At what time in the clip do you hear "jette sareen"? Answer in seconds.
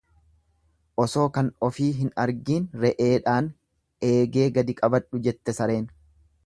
5.29-5.89